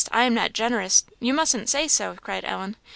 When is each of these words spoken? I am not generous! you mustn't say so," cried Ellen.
I 0.11 0.23
am 0.23 0.33
not 0.33 0.53
generous! 0.53 1.05
you 1.19 1.31
mustn't 1.31 1.69
say 1.69 1.87
so," 1.87 2.15
cried 2.15 2.43
Ellen. 2.43 2.75